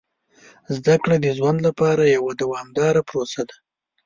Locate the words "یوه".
2.15-2.31